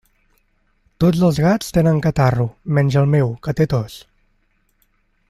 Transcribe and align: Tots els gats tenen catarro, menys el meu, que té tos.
Tots 1.03 1.19
els 1.27 1.41
gats 1.43 1.69
tenen 1.77 2.01
catarro, 2.07 2.49
menys 2.79 2.99
el 3.05 3.13
meu, 3.17 3.33
que 3.49 3.57
té 3.61 3.69
tos. 3.75 4.03